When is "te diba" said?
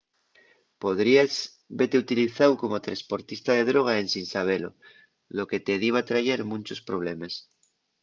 5.65-6.07